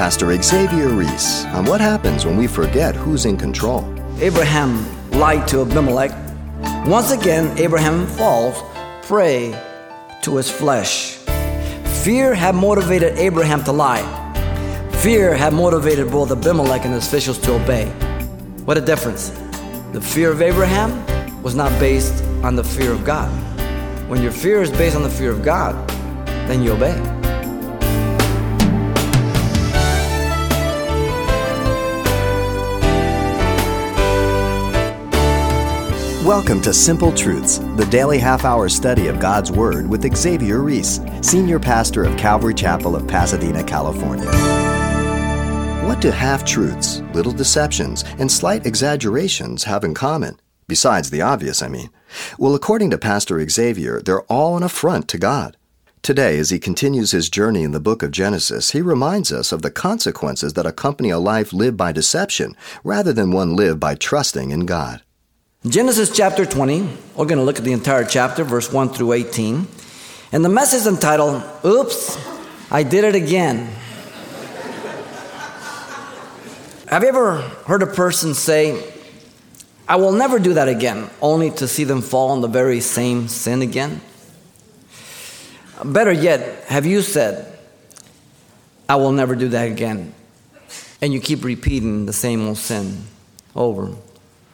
[0.00, 3.84] Pastor Xavier Reese on what happens when we forget who's in control.
[4.18, 6.10] Abraham lied to Abimelech.
[6.86, 8.62] Once again, Abraham falls
[9.02, 9.54] prey
[10.22, 11.16] to his flesh.
[12.02, 14.00] Fear had motivated Abraham to lie.
[15.02, 17.90] Fear had motivated both Abimelech and his officials to obey.
[18.64, 19.28] What a difference.
[19.92, 21.04] The fear of Abraham
[21.42, 23.28] was not based on the fear of God.
[24.08, 25.76] When your fear is based on the fear of God,
[26.48, 27.19] then you obey.
[36.30, 41.00] Welcome to Simple Truths, the daily half hour study of God's Word with Xavier Reese,
[41.22, 44.30] Senior Pastor of Calvary Chapel of Pasadena, California.
[45.88, 50.38] What do half truths, little deceptions, and slight exaggerations have in common?
[50.68, 51.90] Besides the obvious, I mean.
[52.38, 55.56] Well, according to Pastor Xavier, they're all an affront to God.
[56.00, 59.62] Today, as he continues his journey in the book of Genesis, he reminds us of
[59.62, 64.52] the consequences that accompany a life lived by deception rather than one lived by trusting
[64.52, 65.02] in God.
[65.68, 69.68] Genesis chapter 20, we're going to look at the entire chapter, verse 1 through 18.
[70.32, 72.18] And the message entitled, Oops,
[72.70, 73.66] I Did It Again.
[76.88, 78.90] Have you ever heard a person say,
[79.86, 83.28] I will never do that again, only to see them fall in the very same
[83.28, 84.00] sin again?
[85.84, 87.58] Better yet, have you said,
[88.88, 90.14] I will never do that again,
[91.02, 93.04] and you keep repeating the same old sin
[93.54, 93.94] over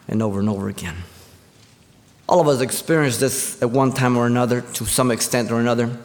[0.09, 0.97] and over and over again.
[2.29, 5.97] All of us experience this at one time or another, to some extent or another,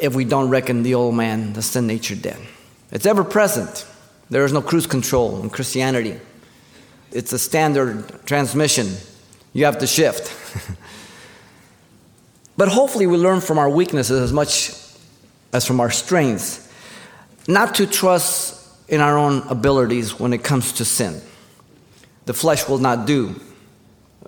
[0.00, 2.38] if we don't reckon the old man, the sin nature dead.
[2.90, 3.86] It's ever present.
[4.30, 6.18] There is no cruise control in Christianity.
[7.12, 8.94] It's a standard transmission.
[9.52, 10.32] You have to shift.
[12.56, 14.72] but hopefully, we learn from our weaknesses as much
[15.52, 16.70] as from our strengths,
[17.46, 18.54] not to trust
[18.88, 21.20] in our own abilities when it comes to sin
[22.28, 23.40] the flesh will not do.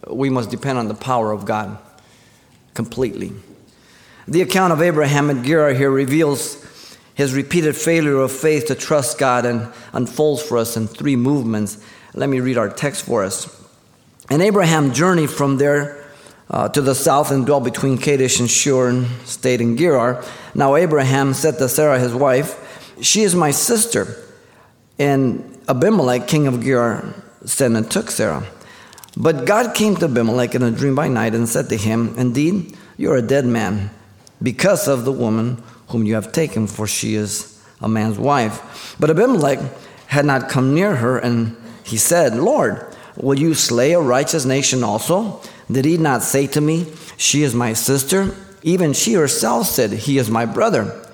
[0.09, 1.79] We must depend on the power of God
[2.73, 3.31] completely.
[4.27, 6.67] The account of Abraham and Gerar here reveals
[7.15, 11.77] his repeated failure of faith to trust God and unfolds for us in three movements.
[12.15, 13.55] Let me read our text for us.
[14.31, 16.03] And Abraham journeyed from there
[16.49, 20.25] uh, to the south and dwelt between Kadesh and Shur and stayed in Gerar.
[20.55, 24.17] Now Abraham said to Sarah his wife, She is my sister.
[24.99, 27.15] And Abimelech, king of Gerar,
[27.45, 28.47] sent and took Sarah.
[29.17, 32.77] But God came to Abimelech in a dream by night and said to him, Indeed,
[32.97, 33.91] you are a dead man
[34.43, 38.97] because of the woman whom you have taken, for she is a man's wife.
[39.01, 39.59] But Abimelech
[40.07, 42.85] had not come near her, and he said, Lord,
[43.17, 45.41] will you slay a righteous nation also?
[45.71, 46.87] Did he not say to me,
[47.17, 48.35] She is my sister?
[48.63, 51.07] Even she herself said, He is my brother.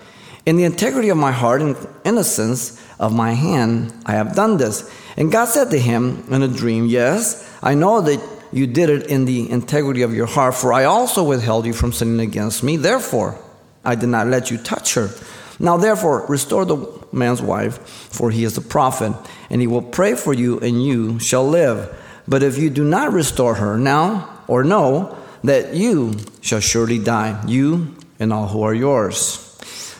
[0.45, 4.91] In the integrity of my heart and innocence of my hand, I have done this.
[5.17, 8.21] And God said to him in a dream, Yes, I know that
[8.53, 11.93] you did it in the integrity of your heart, for I also withheld you from
[11.93, 12.77] sinning against me.
[12.77, 13.39] Therefore,
[13.85, 15.11] I did not let you touch her.
[15.59, 19.15] Now, therefore, restore the man's wife, for he is a prophet,
[19.49, 21.95] and he will pray for you, and you shall live.
[22.29, 27.43] But if you do not restore her now, or know that you shall surely die,
[27.47, 29.43] you and all who are yours.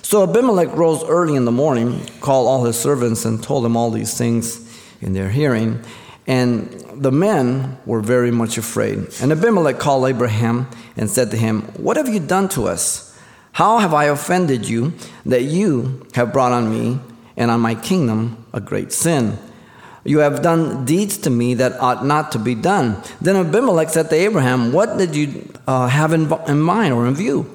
[0.03, 3.91] So Abimelech rose early in the morning, called all his servants, and told them all
[3.91, 4.66] these things
[5.07, 5.81] in their hearing.
[6.27, 9.09] And the men were very much afraid.
[9.23, 13.17] And Abimelech called Abraham and said to him, What have you done to us?
[13.53, 14.93] How have I offended you
[15.25, 17.01] that you have brought on me
[17.37, 19.39] and on my kingdom a great sin?
[20.05, 23.03] You have done deeds to me that ought not to be done.
[23.21, 27.15] Then Abimelech said to Abraham, What did you uh, have in, in mind or in
[27.15, 27.51] view?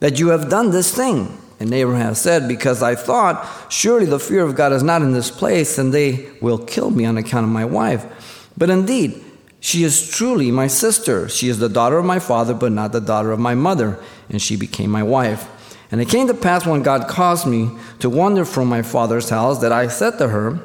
[0.00, 1.36] That you have done this thing.
[1.62, 5.30] And Abraham said, Because I thought, surely the fear of God is not in this
[5.30, 8.50] place, and they will kill me on account of my wife.
[8.58, 9.22] But indeed,
[9.60, 11.28] she is truly my sister.
[11.28, 13.96] She is the daughter of my father, but not the daughter of my mother.
[14.28, 15.48] And she became my wife.
[15.92, 17.70] And it came to pass when God caused me
[18.00, 20.58] to wander from my father's house that I said to her,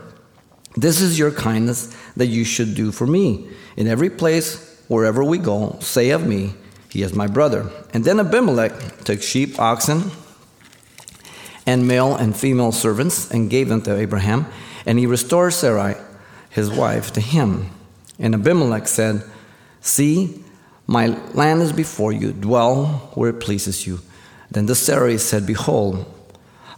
[0.75, 3.47] This is your kindness that you should do for me.
[3.75, 6.55] In every place, wherever we go, say of me,
[6.89, 7.69] He is my brother.
[7.93, 10.09] And then Abimelech took sheep, oxen,
[11.67, 14.47] and male and female servants and gave them to Abraham.
[14.85, 15.95] And he restored Sarai,
[16.49, 17.69] his wife, to him.
[18.17, 19.23] And Abimelech said,
[19.81, 20.43] See,
[20.87, 23.99] my land is before you, dwell where it pleases you.
[24.49, 26.05] Then the Sarai said, Behold,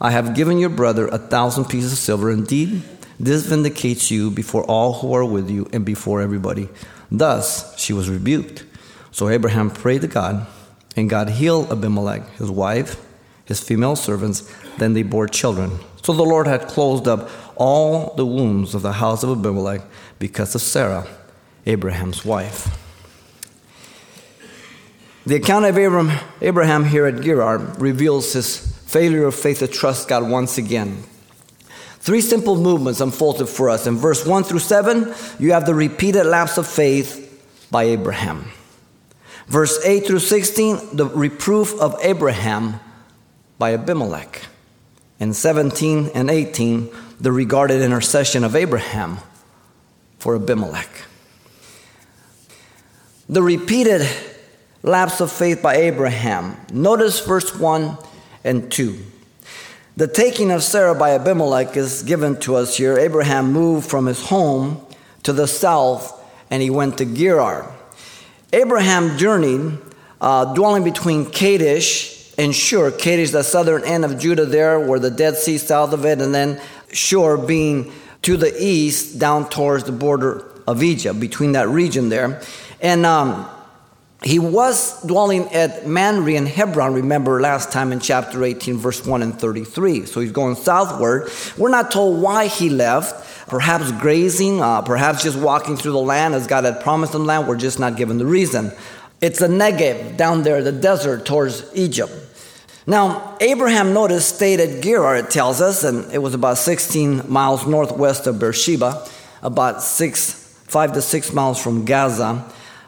[0.01, 2.31] I have given your brother a thousand pieces of silver.
[2.31, 2.81] Indeed,
[3.19, 6.67] this vindicates you before all who are with you and before everybody.
[7.11, 8.65] Thus she was rebuked.
[9.11, 10.47] So Abraham prayed to God,
[10.95, 13.05] and God healed Abimelech, his wife,
[13.45, 15.79] his female servants, then they bore children.
[16.03, 19.81] So the Lord had closed up all the wombs of the house of Abimelech
[20.17, 21.07] because of Sarah,
[21.65, 22.75] Abraham's wife.
[25.25, 30.07] The account of Abraham, Abraham here at Gerar reveals his failure of faith to trust
[30.07, 31.03] God once again.
[31.99, 33.85] Three simple movements unfolded for us.
[33.85, 38.51] In verse 1 through 7, you have the repeated lapse of faith by Abraham.
[39.47, 42.79] Verse 8 through 16, the reproof of Abraham
[43.59, 44.48] by Abimelech.
[45.19, 46.89] And 17 and 18,
[47.19, 49.17] the regarded intercession of Abraham
[50.17, 50.89] for Abimelech.
[53.27, 54.07] The repeated
[54.81, 56.57] lapse of faith by Abraham.
[56.71, 57.97] Notice verse 1
[58.43, 58.97] and 2.
[59.97, 62.97] The taking of Sarah by Abimelech is given to us here.
[62.97, 64.85] Abraham moved from his home
[65.23, 66.15] to the south
[66.49, 67.69] and he went to Gerar.
[68.53, 69.77] Abraham journeyed,
[70.21, 72.89] uh, dwelling between Kadesh and Shur.
[72.89, 76.33] Kadesh, the southern end of Judah, there where the Dead Sea south of it, and
[76.33, 76.59] then
[76.91, 77.91] Shur being
[78.21, 82.41] to the east down towards the border of Egypt, between that region there.
[82.81, 83.45] And um,
[84.23, 89.21] he was dwelling at Mamre and Hebron, remember last time in chapter 18, verse 1
[89.21, 90.05] and 33.
[90.05, 91.29] So he's going southward.
[91.57, 96.35] We're not told why he left perhaps grazing, uh, perhaps just walking through the land
[96.35, 97.47] as God had promised them land.
[97.47, 98.71] We're just not given the reason.
[99.21, 102.13] It's the Negev down there, the desert towards Egypt.
[102.89, 107.67] Now, Abraham noticed stayed at Gerar, it tells us, and it was about 16 miles
[107.67, 109.07] northwest of Beersheba,
[109.43, 110.33] about six,
[110.65, 112.43] five to six miles from Gaza.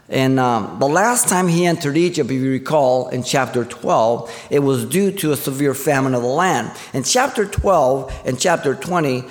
[0.10, 4.58] And um, the last time he entered Egypt, if you recall, in chapter 12, it
[4.58, 6.72] was due to a severe famine of the land.
[6.96, 9.24] In chapter 12 and chapter 20,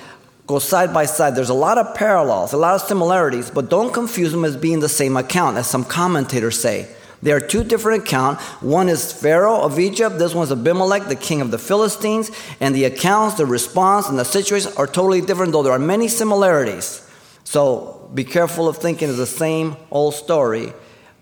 [0.47, 1.35] go side by side.
[1.35, 4.79] There's a lot of parallels, a lot of similarities, but don't confuse them as being
[4.79, 6.87] the same account, as some commentators say.
[7.21, 8.43] There are two different accounts.
[8.61, 10.17] One is Pharaoh of Egypt.
[10.17, 12.31] This one's Abimelech, the king of the Philistines.
[12.59, 16.07] And the accounts, the response, and the situation are totally different, though there are many
[16.07, 17.07] similarities.
[17.43, 20.73] So be careful of thinking it's the same old story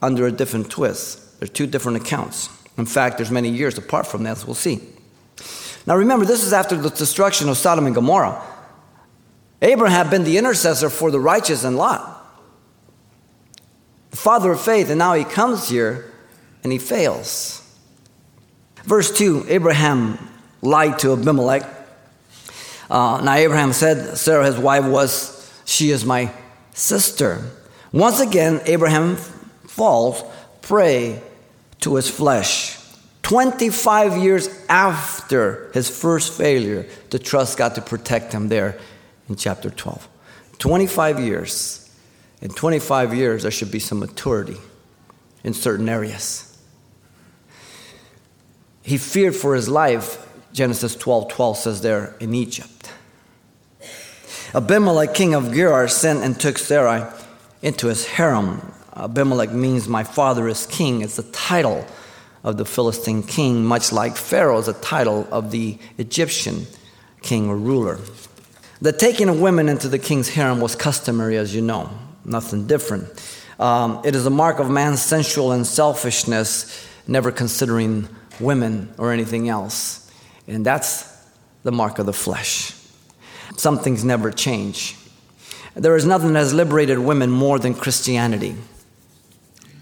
[0.02, 1.40] under a different twist.
[1.40, 2.50] They're two different accounts.
[2.78, 4.80] In fact, there's many years apart from that, as we'll see.
[5.86, 8.42] Now remember, this is after the destruction of Sodom and Gomorrah.
[9.62, 12.19] Abraham had been the intercessor for the righteous and Lot,
[14.12, 16.12] the father of faith, and now he comes here
[16.64, 17.62] and he fails.
[18.84, 20.18] Verse 2 Abraham
[20.62, 21.64] lied to Abimelech.
[22.90, 26.32] Uh, now, Abraham said, Sarah, his wife, was, She is my
[26.74, 27.44] sister.
[27.92, 29.16] Once again, Abraham
[29.68, 30.24] falls
[30.62, 31.22] prey
[31.82, 32.78] to his flesh.
[33.24, 38.80] 25 years after his first failure to trust God to protect him there
[39.28, 40.08] in chapter 12.
[40.58, 41.89] 25 years.
[42.42, 44.58] In 25 years, there should be some maturity
[45.44, 46.46] in certain areas.
[48.82, 52.92] He feared for his life, Genesis 12 12 says there, in Egypt.
[54.54, 57.06] Abimelech, king of Gerar, sent and took Sarai
[57.62, 58.74] into his harem.
[58.96, 61.02] Abimelech means my father is king.
[61.02, 61.86] It's the title
[62.44, 66.66] of the Philistine king, much like Pharaoh is a title of the Egyptian
[67.22, 68.00] king or ruler.
[68.82, 71.90] The taking of women into the king's harem was customary, as you know,
[72.30, 73.06] nothing different.
[73.60, 78.08] Um, it is a mark of man's sensual and selfishness, never considering
[78.40, 80.10] women or anything else.
[80.48, 81.06] And that's
[81.64, 82.74] the mark of the flesh.
[83.58, 84.96] Some things never change.
[85.76, 88.56] There is nothing that has liberated women more than Christianity.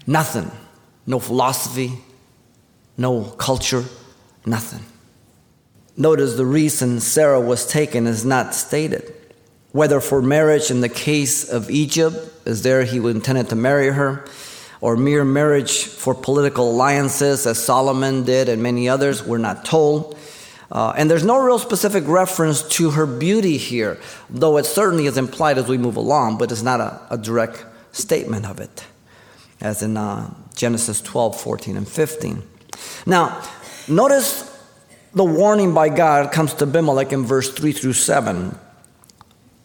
[0.06, 0.50] Nothing.
[1.06, 1.92] No philosophy,
[2.98, 3.84] no culture,
[4.44, 4.84] nothing.
[5.96, 9.14] Notice the reason Sarah was taken is not stated.
[9.72, 14.24] Whether for marriage in the case of Egypt, as there he intended to marry her,
[14.80, 20.16] or mere marriage for political alliances, as Solomon did and many others, we're not told.
[20.70, 23.98] Uh, and there's no real specific reference to her beauty here,
[24.28, 27.64] though it certainly is implied as we move along, but it's not a, a direct
[27.92, 28.84] statement of it,
[29.60, 32.42] as in uh, Genesis 12, 14, and 15.
[33.06, 33.42] Now,
[33.88, 34.44] notice
[35.14, 38.56] the warning by God comes to Abimelech in verse 3 through 7.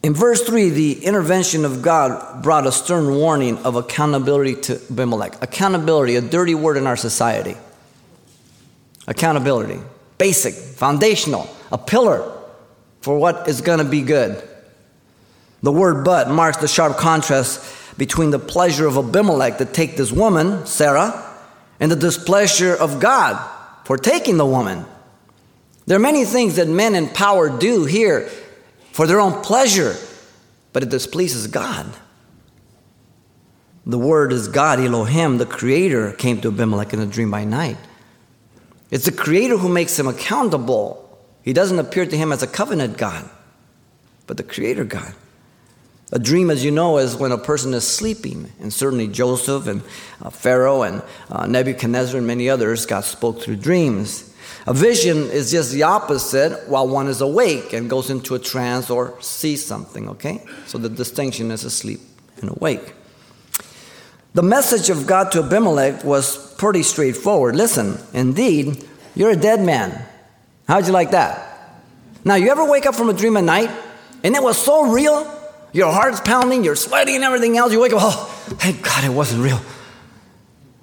[0.04, 5.42] In verse 3, the intervention of God brought a stern warning of accountability to Abimelech.
[5.42, 7.56] Accountability, a dirty word in our society.
[9.06, 9.80] Accountability,
[10.18, 12.30] basic, foundational, a pillar
[13.00, 14.46] for what is going to be good.
[15.62, 17.64] The word but marks the sharp contrast
[17.96, 21.34] between the pleasure of Abimelech to take this woman, Sarah,
[21.80, 23.42] and the displeasure of God
[23.86, 24.84] for taking the woman.
[25.86, 28.30] There are many things that men in power do here
[28.94, 29.96] for their own pleasure,
[30.72, 31.84] but it displeases God.
[33.84, 37.76] The word is God, Elohim, the creator, came to Abimelech in a dream by night.
[38.92, 41.00] It's the creator who makes him accountable
[41.42, 43.28] He doesn't appear to him as a covenant God,
[44.28, 45.12] but the creator God.
[46.12, 48.52] A dream, as you know, is when a person is sleeping.
[48.60, 49.82] And certainly Joseph and
[50.22, 54.33] uh, Pharaoh and uh, Nebuchadnezzar and many others, God spoke through dreams.
[54.66, 58.88] A vision is just the opposite while one is awake and goes into a trance
[58.88, 60.42] or sees something, okay?
[60.66, 62.00] So the distinction is asleep
[62.40, 62.94] and awake.
[64.32, 67.56] The message of God to Abimelech was pretty straightforward.
[67.56, 70.02] Listen, indeed, you're a dead man.
[70.66, 71.50] How'd you like that?
[72.24, 73.70] Now, you ever wake up from a dream at night
[74.22, 75.30] and it was so real?
[75.74, 77.72] Your heart's pounding, you're sweating and everything else.
[77.72, 79.60] You wake up, oh, thank God it wasn't real.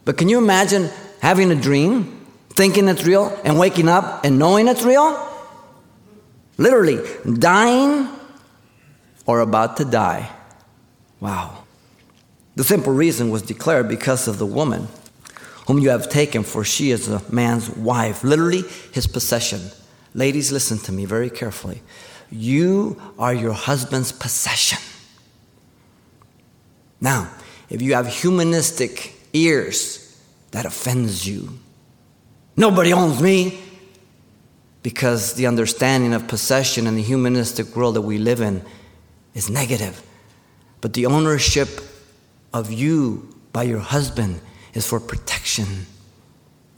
[0.06, 0.90] But can you imagine
[1.22, 2.21] having a dream,
[2.54, 5.28] thinking it's real, and waking up and knowing it's real?
[6.58, 7.00] Literally,
[7.40, 8.08] dying
[9.26, 10.30] or about to die.
[11.20, 11.64] Wow.
[12.56, 14.88] The simple reason was declared because of the woman
[15.68, 19.62] whom you have taken, for she is a man's wife, literally his possession.
[20.14, 21.82] Ladies, listen to me very carefully.
[22.30, 24.80] You are your husband's possession.
[27.00, 27.32] Now,
[27.70, 30.20] if you have humanistic ears,
[30.52, 31.58] that offends you.
[32.62, 33.60] Nobody owns me.
[34.84, 38.64] Because the understanding of possession in the humanistic world that we live in
[39.34, 40.02] is negative.
[40.80, 41.70] But the ownership
[42.54, 44.42] of you by your husband
[44.76, 45.88] is for protection,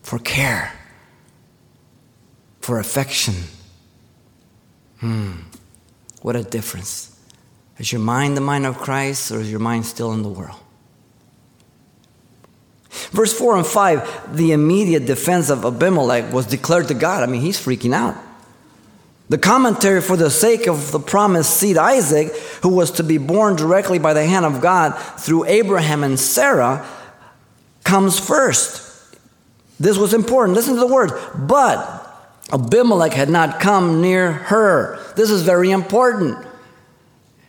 [0.04, 0.74] for care,
[2.62, 3.36] for affection.
[5.00, 5.32] Hmm,
[6.22, 7.20] what a difference.
[7.78, 10.60] Is your mind the mind of Christ or is your mind still in the world?
[13.12, 17.24] Verse 4 and 5, the immediate defense of Abimelech was declared to God.
[17.24, 18.16] I mean, he's freaking out.
[19.30, 23.56] The commentary for the sake of the promised seed Isaac, who was to be born
[23.56, 26.88] directly by the hand of God through Abraham and Sarah,
[27.84, 28.82] comes first.
[29.80, 30.56] This was important.
[30.56, 31.14] Listen to the words.
[31.36, 32.00] But
[32.52, 35.00] Abimelech had not come near her.
[35.16, 36.38] This is very important.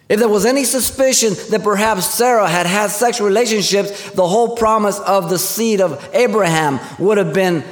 [0.09, 4.99] If there was any suspicion that perhaps Sarah had had sexual relationships, the whole promise
[5.01, 7.65] of the seed of Abraham would have been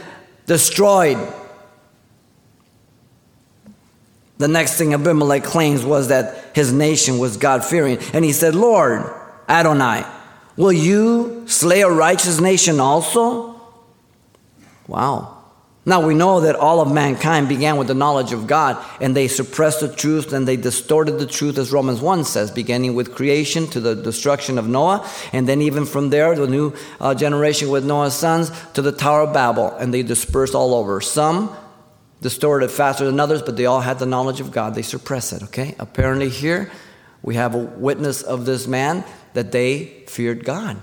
[0.47, 1.19] destroyed.
[4.39, 7.99] The next thing Abimelech claims was that his nation was God fearing.
[8.12, 9.05] And he said, Lord,
[9.49, 10.05] Adonai,
[10.57, 13.61] will you slay a righteous nation also?
[14.89, 15.41] Wow.
[15.85, 19.27] Now we know that all of mankind began with the knowledge of God and they
[19.27, 23.67] suppressed the truth and they distorted the truth, as Romans 1 says, beginning with creation
[23.69, 27.85] to the destruction of Noah, and then even from there, the new uh, generation with
[27.85, 31.01] Noah's sons to the Tower of Babel, and they dispersed all over.
[31.01, 31.55] Some
[32.21, 34.77] distorted faster than others, but they all had the knowledge of God.
[34.77, 35.75] They suppress it, okay?
[35.81, 36.71] Apparently, here
[37.23, 40.81] we have a witness of this man that they feared God.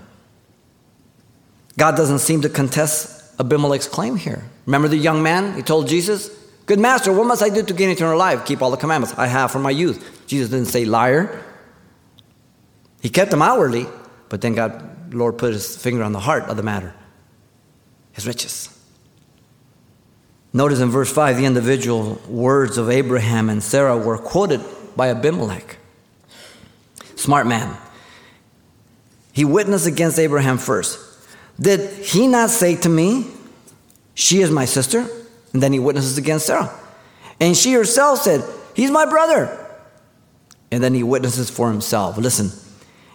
[1.78, 4.44] God doesn't seem to contest Abimelech's claim here.
[4.70, 5.54] Remember the young man?
[5.54, 6.30] He told Jesus,
[6.64, 8.46] Good master, what must I do to gain eternal life?
[8.46, 10.24] Keep all the commandments I have from my youth.
[10.28, 11.44] Jesus didn't say liar.
[13.02, 13.88] He kept them outwardly,
[14.28, 16.94] but then God, Lord, put his finger on the heart of the matter
[18.12, 18.68] his riches.
[20.52, 24.60] Notice in verse 5, the individual words of Abraham and Sarah were quoted
[24.94, 25.78] by Abimelech.
[27.16, 27.76] Smart man.
[29.32, 31.00] He witnessed against Abraham first.
[31.58, 33.26] Did he not say to me,
[34.20, 35.06] She is my sister?
[35.54, 36.70] And then he witnesses against Sarah.
[37.40, 39.66] And she herself said, He's my brother.
[40.70, 42.18] And then he witnesses for himself.
[42.18, 42.50] Listen,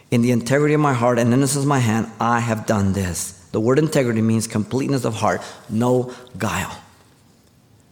[0.09, 3.33] in the integrity of my heart and innocence of my hand, I have done this.
[3.51, 6.75] The word integrity means completeness of heart, no guile.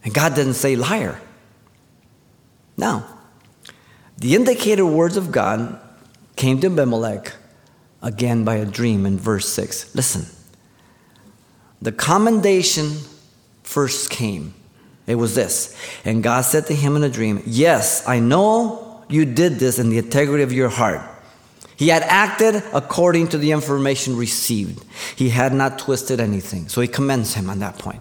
[0.02, 1.20] And God didn't say liar.
[2.76, 3.06] Now,
[4.18, 5.78] the indicated words of God
[6.34, 7.32] came to Abimelech
[8.02, 9.94] again by a dream in verse 6.
[9.94, 10.33] Listen.
[11.84, 12.96] The commendation
[13.62, 14.54] first came.
[15.06, 15.76] It was this.
[16.06, 19.90] And God said to him in a dream, Yes, I know you did this in
[19.90, 21.02] the integrity of your heart.
[21.76, 24.82] He had acted according to the information received.
[25.14, 26.68] He had not twisted anything.
[26.68, 28.00] So he commends him on that point.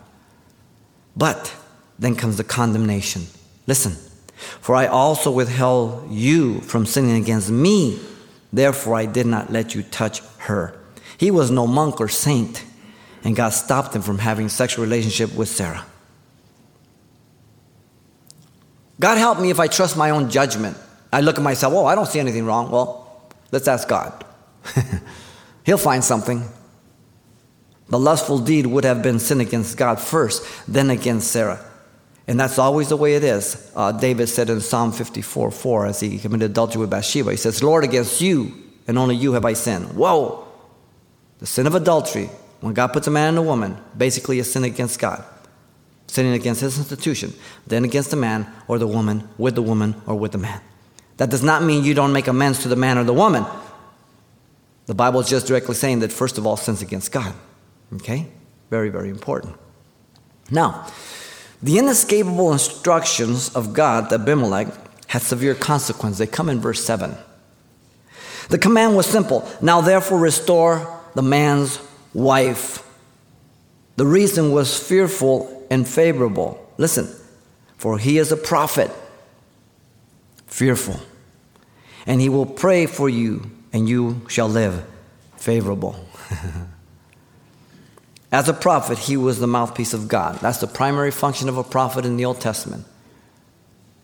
[1.18, 1.54] But
[2.00, 3.24] then comes the condemnation.
[3.68, 3.98] Listen,
[4.62, 8.00] for I also withheld you from sinning against me.
[8.54, 10.80] Therefore, I did not let you touch her.
[11.18, 12.64] He was no monk or saint
[13.24, 15.86] and God stopped him from having sexual relationship with Sarah.
[19.00, 20.78] God help me if I trust my own judgment.
[21.12, 22.70] I look at myself, oh, I don't see anything wrong.
[22.70, 24.26] Well, let's ask God.
[25.66, 26.44] He'll find something.
[27.90, 31.64] The lustful deed would have been sin against God first, then against Sarah.
[32.28, 33.72] And that's always the way it is.
[33.76, 37.62] Uh, David said in Psalm 54 4, as he committed adultery with Bathsheba, he says,
[37.62, 38.54] Lord, against you
[38.88, 39.94] and only you have I sinned.
[39.94, 40.48] Whoa!
[41.40, 42.30] The sin of adultery
[42.64, 45.22] when God puts a man and a woman, basically a sin against God.
[46.08, 47.34] sinning against his institution,
[47.68, 50.62] then against the man or the woman, with the woman or with the man.
[51.18, 53.46] That does not mean you don't make amends to the man or the woman.
[54.86, 57.34] The Bible is just directly saying that, first of all, sins against God.
[57.96, 58.28] Okay?
[58.70, 59.58] Very, very important.
[60.50, 60.88] Now,
[61.62, 64.68] the inescapable instructions of God to Abimelech
[65.08, 66.20] had severe consequences.
[66.20, 67.16] They come in verse 7.
[68.50, 71.80] The command was simple Now, therefore, restore the man's
[72.14, 72.88] wife.
[73.96, 76.60] The reason was fearful and favorable.
[76.78, 77.08] Listen,
[77.78, 78.92] for he is a prophet,
[80.48, 81.00] fearful,
[82.06, 84.86] and he will pray for you, and you shall live
[85.38, 86.08] favorable.
[88.32, 90.40] As a prophet, he was the mouthpiece of God.
[90.40, 92.86] That's the primary function of a prophet in the Old Testament.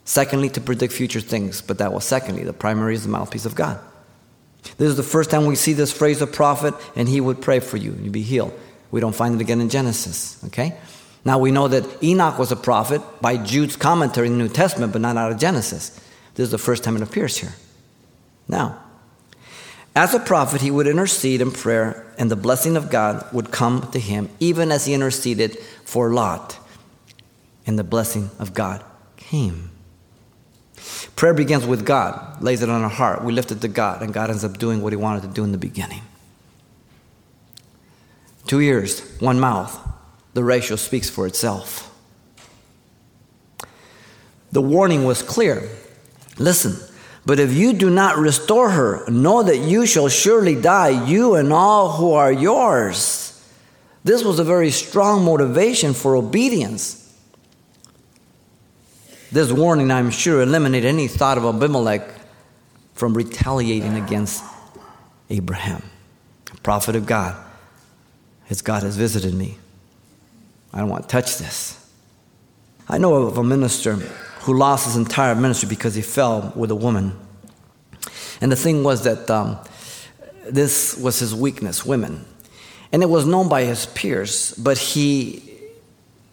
[0.05, 2.43] Secondly, to predict future things, but that was secondly.
[2.43, 3.79] The primary is the mouthpiece of God.
[4.77, 7.59] This is the first time we see this phrase of prophet, and he would pray
[7.59, 8.53] for you, you'd be healed.
[8.91, 10.77] We don't find it again in Genesis, okay?
[11.25, 14.93] Now we know that Enoch was a prophet by Jude's commentary in the New Testament,
[14.93, 15.89] but not out of Genesis.
[16.35, 17.53] This is the first time it appears here.
[18.47, 18.81] Now,
[19.95, 23.89] as a prophet, he would intercede in prayer, and the blessing of God would come
[23.91, 26.57] to him, even as he interceded for Lot.
[27.67, 28.83] And the blessing of God
[29.17, 29.71] came.
[31.15, 33.23] Prayer begins with God, lays it on our heart.
[33.23, 35.43] We lift it to God, and God ends up doing what He wanted to do
[35.43, 36.01] in the beginning.
[38.47, 39.79] Two ears, one mouth.
[40.33, 41.85] The ratio speaks for itself.
[44.51, 45.69] The warning was clear.
[46.37, 46.75] Listen,
[47.25, 51.53] but if you do not restore her, know that you shall surely die, you and
[51.53, 53.25] all who are yours.
[54.03, 57.08] This was a very strong motivation for obedience.
[59.31, 62.09] This warning, I'm sure, eliminated any thought of Abimelech
[62.93, 64.43] from retaliating against
[65.29, 65.83] Abraham,
[66.51, 67.37] a prophet of God.
[68.45, 69.59] His God has visited me.
[70.73, 71.75] I don't want to touch this.
[72.87, 76.75] I know of a minister who lost his entire ministry because he fell with a
[76.75, 77.15] woman.
[78.41, 79.59] And the thing was that um,
[80.49, 82.25] this was his weakness, women.
[82.91, 85.48] And it was known by his peers, but he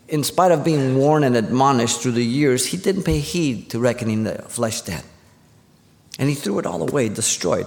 [0.08, 3.80] in spite of being warned and admonished through the years, he didn't pay heed to
[3.80, 5.04] reckoning the flesh debt.
[6.18, 7.66] And he threw it all away, destroyed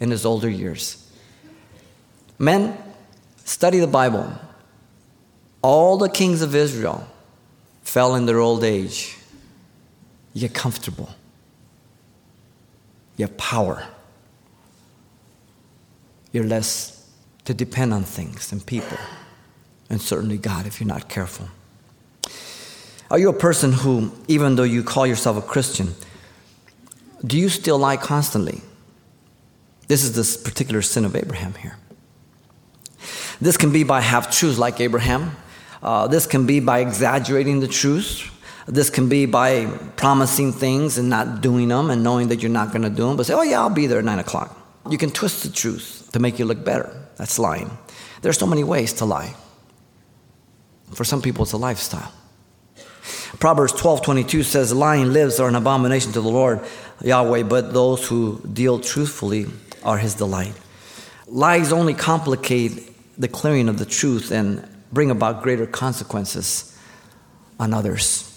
[0.00, 1.00] in his older years.
[2.38, 2.76] Men,
[3.44, 4.32] study the Bible.
[5.62, 7.06] All the kings of Israel
[7.82, 9.16] fell in their old age.
[10.32, 11.10] You get comfortable,
[13.16, 13.86] you have power.
[16.32, 17.08] You're less
[17.44, 18.98] to depend on things and people,
[19.88, 21.48] and certainly God if you're not careful.
[23.14, 25.94] Are you a person who, even though you call yourself a Christian,
[27.24, 28.60] do you still lie constantly?
[29.86, 31.76] This is this particular sin of Abraham here.
[33.40, 35.36] This can be by half truths like Abraham.
[35.80, 38.32] Uh, this can be by exaggerating the truth.
[38.66, 42.70] This can be by promising things and not doing them and knowing that you're not
[42.70, 44.58] going to do them, but say, oh, yeah, I'll be there at 9 o'clock.
[44.90, 46.90] You can twist the truth to make you look better.
[47.14, 47.78] That's lying.
[48.22, 49.36] There are so many ways to lie.
[50.94, 52.12] For some people, it's a lifestyle.
[53.38, 56.60] Proverbs 12 22 says, Lying lips are an abomination to the Lord
[57.02, 59.46] Yahweh, but those who deal truthfully
[59.82, 60.54] are his delight.
[61.26, 66.78] Lies only complicate the clearing of the truth and bring about greater consequences
[67.58, 68.30] on others.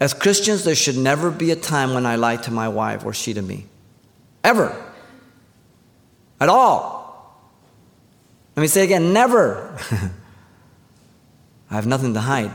[0.00, 3.12] As Christians, there should never be a time when I lie to my wife or
[3.12, 3.66] she to me.
[4.42, 4.74] Ever.
[6.40, 7.04] At all.
[8.56, 9.76] Let me say again never.
[11.70, 12.50] I have nothing to hide.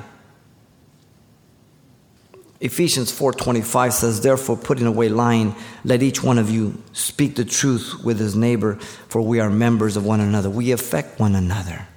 [2.61, 8.03] Ephesians 4:25 says, "Therefore, putting away lying, let each one of you speak the truth
[8.03, 10.49] with his neighbor, for we are members of one another.
[10.49, 11.87] We affect one another."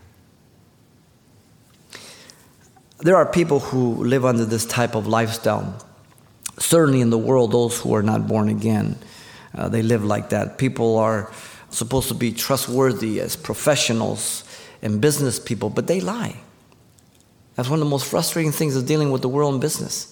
[3.01, 5.75] There are people who live under this type of lifestyle.
[6.61, 8.97] Certainly in the world, those who are not born again,
[9.57, 10.57] uh, they live like that.
[10.57, 11.29] People are
[11.71, 14.45] supposed to be trustworthy as professionals
[14.81, 16.37] and business people, but they lie.
[17.57, 20.12] That's one of the most frustrating things of dealing with the world and business.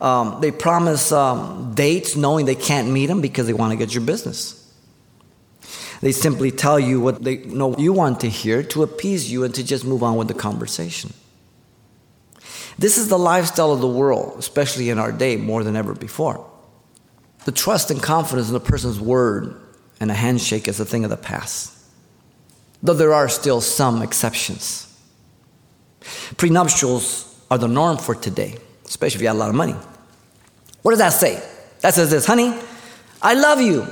[0.00, 3.94] Um, they promise um, dates knowing they can't meet them because they want to get
[3.94, 4.56] your business.
[6.00, 9.54] They simply tell you what they know you want to hear to appease you and
[9.54, 11.12] to just move on with the conversation.
[12.78, 16.50] This is the lifestyle of the world, especially in our day more than ever before.
[17.44, 19.60] The trust and confidence in a person's word
[20.00, 21.76] and a handshake is a thing of the past,
[22.82, 24.86] though there are still some exceptions.
[26.00, 29.76] Prenuptials are the norm for today, especially if you have a lot of money.
[30.82, 31.42] What does that say?
[31.80, 32.54] That says this, honey,
[33.22, 33.86] I love you,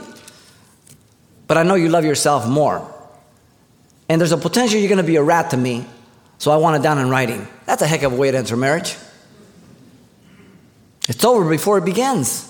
[1.46, 2.94] but I know you love yourself more.
[4.08, 5.84] And there's a potential you're going to be a rat to me,
[6.38, 7.46] So I want it down in writing.
[7.66, 8.96] That's a heck of a way to enter marriage.
[11.08, 12.44] It's over before it begins.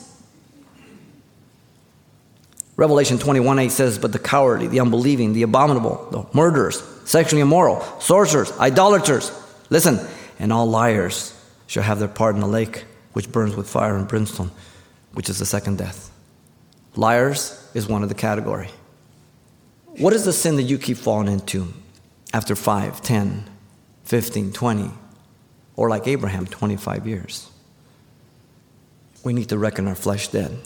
[2.76, 7.80] Revelation 21 8 says, But the cowardly, the unbelieving, the abominable, the murderers, sexually immoral,
[7.98, 9.32] sorcerers, idolaters,
[9.68, 9.98] listen,
[10.38, 11.34] and all liars
[11.66, 14.50] shall have their part in the lake which burns with fire and brimstone,
[15.12, 16.10] which is the second death.
[16.96, 18.70] Liars is one of the category.
[19.98, 21.72] What is the sin that you keep falling into
[22.32, 23.44] after 5, 10,
[24.04, 24.90] 15, 20,
[25.76, 27.50] or like Abraham, 25 years?
[29.24, 30.56] We need to reckon our flesh dead.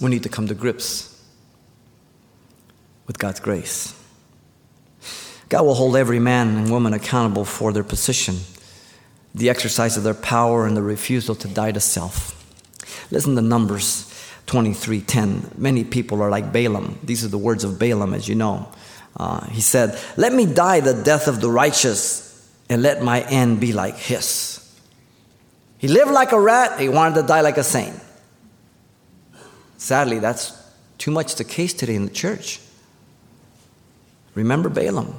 [0.00, 1.24] We need to come to grips
[3.06, 3.94] with God's grace.
[5.48, 8.36] God will hold every man and woman accountable for their position,
[9.36, 12.32] the exercise of their power, and the refusal to die to self.
[13.10, 14.12] Listen to Numbers
[14.46, 15.52] 23:10.
[15.56, 16.98] Many people are like Balaam.
[17.04, 18.68] These are the words of Balaam, as you know.
[19.16, 23.60] Uh, he said, "Let me die the death of the righteous, and let my end
[23.60, 24.60] be like his."
[25.78, 26.80] He lived like a rat.
[26.80, 28.00] He wanted to die like a saint.
[29.76, 30.52] Sadly, that's
[30.98, 32.60] too much the case today in the church.
[34.34, 35.14] Remember Balaam?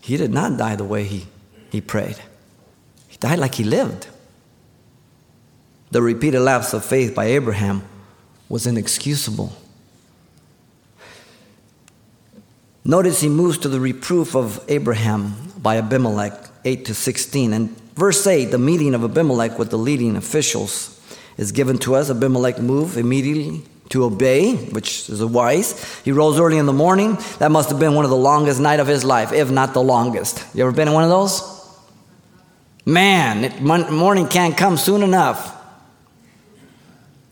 [0.00, 1.26] He did not die the way he,
[1.70, 2.16] he prayed,
[3.24, 4.06] died like he lived.
[5.90, 7.82] The repeated lapse of faith by Abraham
[8.50, 9.50] was inexcusable.
[12.84, 16.34] Notice he moves to the reproof of Abraham by Abimelech,
[16.66, 17.54] 8 to 16.
[17.54, 21.00] And verse 8, the meeting of Abimelech with the leading officials
[21.38, 22.10] is given to us.
[22.10, 25.82] Abimelech moved immediately to obey, which is wise.
[26.04, 27.16] He rose early in the morning.
[27.38, 29.82] That must have been one of the longest night of his life, if not the
[29.82, 30.44] longest.
[30.54, 31.53] You ever been in one of those?
[32.86, 35.52] Man, it, morning can't come soon enough.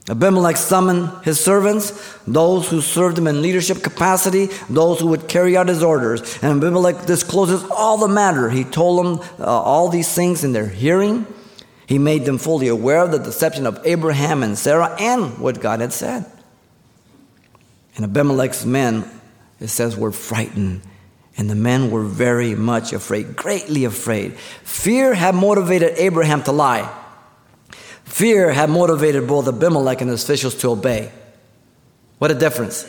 [0.09, 5.57] Abimelech summoned his servants, those who served him in leadership capacity, those who would carry
[5.57, 6.43] out his orders.
[6.43, 8.51] And Abimelech discloses all the matter.
[8.51, 11.27] He told them uh, all these things in their hearing.
[11.87, 15.81] He made them fully aware of the deception of Abraham and Sarah and what God
[15.81, 16.25] had said.
[17.95, 19.09] And Abimelech's men,
[19.61, 20.81] it says, were frightened.
[21.37, 24.35] And the men were very much afraid, greatly afraid.
[24.65, 26.93] Fear had motivated Abraham to lie.
[28.05, 31.11] Fear had motivated both Abimelech and his officials to obey.
[32.19, 32.85] What a difference.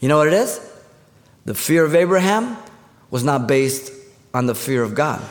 [0.00, 0.60] You know what it is?
[1.44, 2.56] The fear of Abraham
[3.10, 3.92] was not based
[4.32, 5.22] on the fear of God.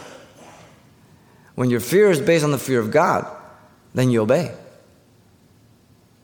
[1.56, 3.26] When your fear is based on the fear of God,
[3.94, 4.52] then you obey.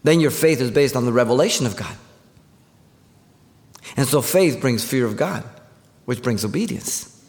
[0.04, 1.96] Then your faith is based on the revelation of God.
[3.98, 5.44] And so faith brings fear of God,
[6.10, 7.24] which brings obedience.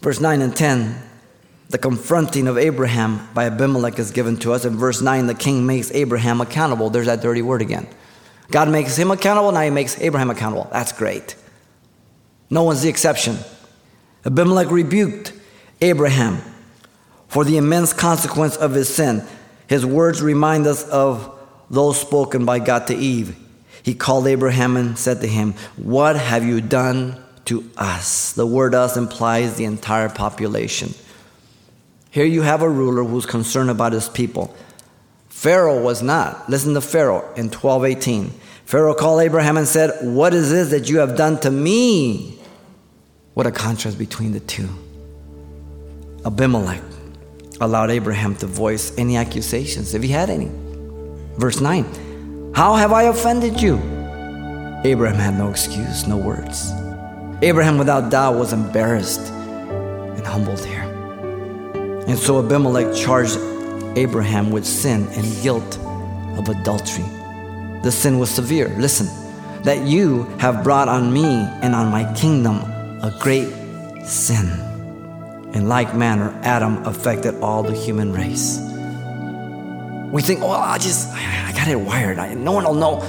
[0.00, 1.00] Verse 9 and 10,
[1.68, 4.64] the confronting of Abraham by Abimelech is given to us.
[4.64, 6.90] In verse 9, the king makes Abraham accountable.
[6.90, 7.86] There's that dirty word again.
[8.50, 10.68] God makes him accountable, now he makes Abraham accountable.
[10.72, 11.36] That's great.
[12.50, 13.38] No one's the exception.
[14.26, 15.32] Abimelech rebuked
[15.80, 16.42] Abraham
[17.28, 19.22] for the immense consequence of his sin.
[19.68, 21.38] His words remind us of
[21.70, 23.36] those spoken by God to Eve.
[23.90, 28.30] He called Abraham and said to him, What have you done to us?
[28.34, 30.94] The word us implies the entire population.
[32.12, 34.54] Here you have a ruler who's concerned about his people.
[35.28, 36.48] Pharaoh was not.
[36.48, 38.30] Listen to Pharaoh in 1218.
[38.64, 42.38] Pharaoh called Abraham and said, What is this that you have done to me?
[43.34, 44.68] What a contrast between the two.
[46.24, 46.84] Abimelech
[47.60, 50.48] allowed Abraham to voice any accusations, if he had any.
[51.36, 52.09] Verse 9
[52.52, 53.76] How have I offended you?
[54.84, 56.72] Abraham had no excuse, no words.
[57.42, 60.82] Abraham, without doubt, was embarrassed and humbled here.
[62.08, 63.38] And so Abimelech charged
[63.96, 65.78] Abraham with sin and guilt
[66.36, 67.04] of adultery.
[67.82, 68.68] The sin was severe.
[68.78, 69.06] Listen,
[69.62, 71.24] that you have brought on me
[71.62, 72.56] and on my kingdom
[73.02, 73.48] a great
[74.04, 74.48] sin.
[75.54, 78.58] In like manner, Adam affected all the human race.
[80.10, 82.18] We think, oh, I just, I got it wired.
[82.18, 83.00] I, no one will know.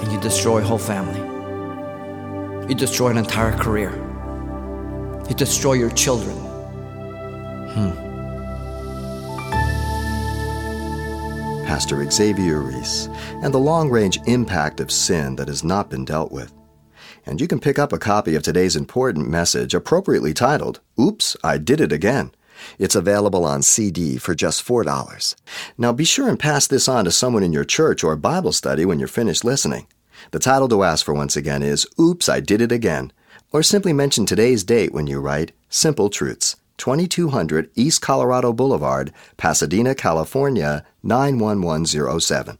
[0.00, 1.20] And you destroy a whole family.
[2.68, 3.90] You destroy an entire career.
[5.28, 6.36] You destroy your children.
[7.74, 8.06] Hmm.
[11.66, 13.08] Pastor Xavier Reese
[13.42, 16.52] and the long range impact of sin that has not been dealt with
[17.28, 21.58] and you can pick up a copy of today's important message appropriately titled, Oops, I
[21.58, 22.32] Did It Again.
[22.78, 25.34] It's available on CD for just $4.
[25.76, 28.84] Now be sure and pass this on to someone in your church or Bible study
[28.84, 29.86] when you're finished listening.
[30.30, 33.12] The title to ask for once again is Oops, I Did It Again,
[33.52, 39.94] or simply mention today's date when you write Simple Truths, 2200 East Colorado Boulevard, Pasadena,
[39.94, 42.58] California, 91107.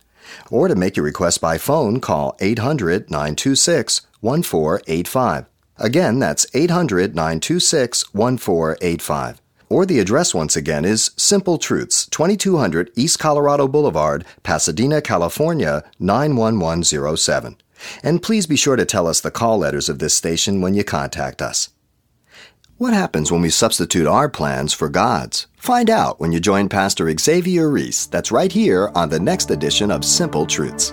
[0.50, 5.46] Or to make your request by phone, call 800 926 1485.
[5.76, 9.40] Again, that's 800 926 1485.
[9.68, 17.56] Or the address once again is Simple Truths, 2200 East Colorado Boulevard, Pasadena, California, 91107.
[18.02, 20.84] And please be sure to tell us the call letters of this station when you
[20.84, 21.70] contact us.
[22.78, 25.48] What happens when we substitute our plans for God's?
[25.56, 28.06] Find out when you join Pastor Xavier Reese.
[28.06, 30.92] That's right here on the next edition of Simple Truths.